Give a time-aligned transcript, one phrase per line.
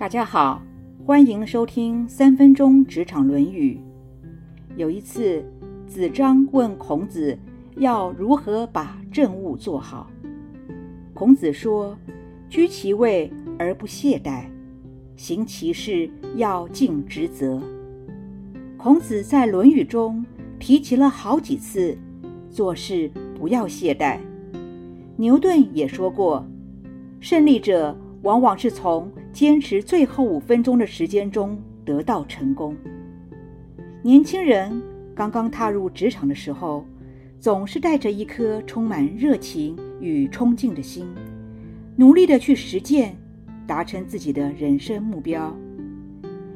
[0.00, 0.62] 大家好，
[1.04, 3.78] 欢迎收听三分钟职场《论语》。
[4.74, 5.44] 有一次，
[5.86, 7.38] 子张问孔子
[7.76, 10.10] 要如何把政务做好。
[11.12, 11.94] 孔子说
[12.48, 14.44] ：“居其位而不懈怠，
[15.16, 17.62] 行其事要尽职责。”
[18.78, 20.24] 孔子在《论语》中
[20.58, 21.94] 提及了好几次，
[22.48, 24.18] 做事不要懈怠。
[25.18, 26.46] 牛顿也说过
[27.20, 32.76] ：“胜利者往往是从坚持最后五分钟的时间中得到成功。”
[34.02, 34.82] 年轻人
[35.14, 36.84] 刚刚踏入职场的时候，
[37.38, 41.06] 总是带着一颗充满热情与冲劲的心，
[41.96, 43.16] 努力的去实践，
[43.66, 45.54] 达成自己的人生目标。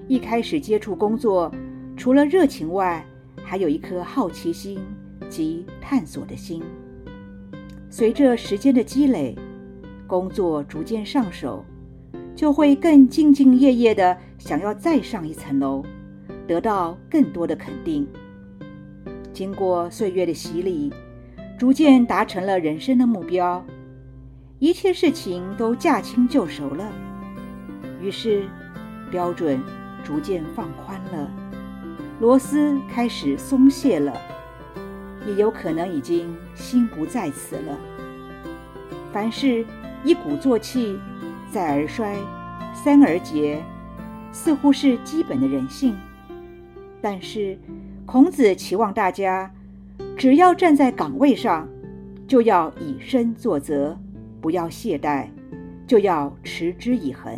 [0.09, 1.53] 一开始接触工作。
[1.97, 3.07] 除了热情外，
[3.45, 4.81] 还有一颗好奇心
[5.29, 6.61] 及探索的心。
[7.89, 9.37] 随着时间的积累，
[10.07, 11.65] 工作逐渐上手，
[12.37, 15.83] 就会更兢兢业业的想要再上一层楼，
[16.47, 18.07] 得到更多的肯定。
[19.33, 20.93] 经过岁月的洗礼，
[21.59, 23.65] 逐渐达成了人生的目标，
[24.59, 26.93] 一切事情都驾轻就熟了，
[28.01, 28.45] 于是
[29.11, 29.61] 标准
[30.05, 31.31] 逐渐放宽了。
[32.21, 34.13] 螺丝开始松懈了，
[35.27, 37.79] 也有可能已经心不在此了。
[39.13, 39.65] 凡事
[40.05, 40.99] 一鼓作气，
[41.51, 42.15] 再而衰，
[42.75, 43.63] 三而竭，
[44.31, 45.97] 似乎是基本的人性。
[47.01, 47.59] 但是
[48.05, 49.51] 孔子期望大家，
[50.17, 51.69] 只要站在岗位上，
[52.27, 53.99] 就要以身作则，
[54.41, 55.27] 不要懈怠，
[55.87, 57.37] 就要持之以恒。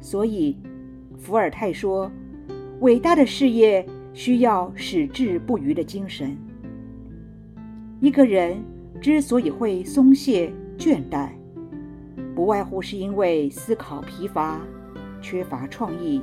[0.00, 0.56] 所以
[1.16, 2.10] 伏尔泰说。
[2.80, 6.36] 伟大的事业需要矢志不渝的精神。
[8.00, 8.62] 一个人
[9.00, 11.30] 之所以会松懈倦怠，
[12.34, 14.60] 不外乎是因为思考疲乏、
[15.20, 16.22] 缺乏创意，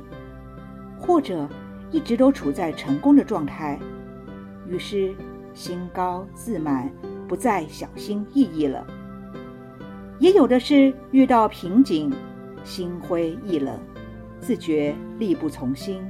[0.98, 1.48] 或者
[1.90, 3.78] 一直都处在成功的状态，
[4.68, 5.14] 于是
[5.52, 6.90] 心高自满，
[7.28, 8.86] 不再小心翼翼了。
[10.18, 12.12] 也有的是遇到瓶颈，
[12.62, 13.78] 心灰意冷，
[14.40, 16.00] 自觉力不从心。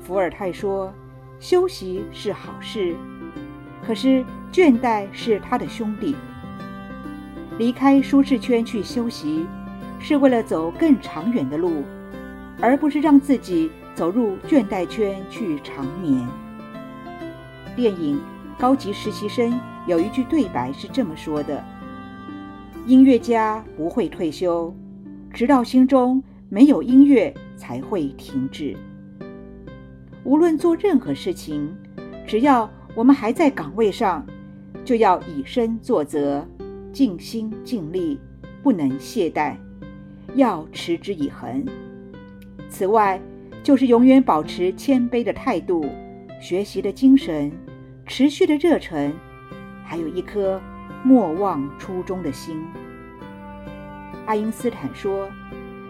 [0.00, 0.92] 伏尔泰说
[1.38, 2.94] ：“休息是好事，
[3.84, 6.16] 可是倦怠是他的兄弟。
[7.58, 9.46] 离开舒适圈去休息，
[9.98, 11.82] 是为了走更长远的路，
[12.60, 16.26] 而不是让自己走入倦怠圈去长眠。”
[17.76, 18.16] 电影
[18.60, 19.50] 《高级实习生》
[19.86, 21.62] 有一句对白是这么说的
[22.86, 24.74] ：“音乐家不会退休，
[25.32, 28.76] 直到心中没有音乐才会停止。”
[30.24, 31.74] 无论做任何事情，
[32.26, 34.24] 只要我们还在岗位上，
[34.84, 36.46] 就要以身作则，
[36.92, 38.20] 尽心尽力，
[38.62, 39.56] 不能懈怠，
[40.34, 41.64] 要持之以恒。
[42.68, 43.18] 此外，
[43.62, 45.86] 就是永远保持谦卑的态度、
[46.38, 47.50] 学习的精神、
[48.06, 49.12] 持续的热忱，
[49.82, 50.60] 还有一颗
[51.02, 52.62] 莫忘初衷的心。
[54.26, 55.28] 爱因斯坦说，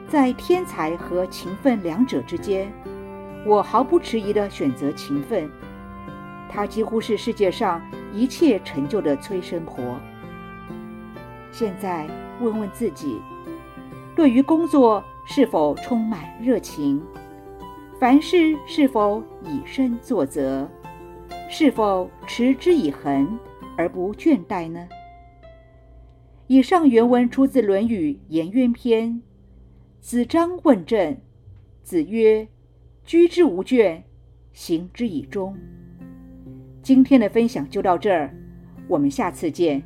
[0.06, 2.72] 在天才和勤奋两者之间。
[3.44, 5.50] 我毫不迟疑地选择勤奋，
[6.48, 9.82] 她几乎是世界上一切成就的催生婆。
[11.52, 12.08] 现在
[12.40, 13.20] 问问自己，
[14.16, 17.00] 对于工作是否充满热情？
[18.00, 20.66] 凡事是否以身作则？
[21.48, 23.38] 是否持之以恒
[23.76, 24.88] 而不倦怠呢？
[26.46, 29.10] 以上原文出自《论语·颜渊篇》。
[30.00, 31.16] 子张问政，
[31.84, 32.48] 子曰。
[33.04, 34.00] 居之无倦，
[34.52, 35.58] 行之以忠。
[36.82, 38.32] 今天的分享就到这儿，
[38.86, 39.82] 我们下次见。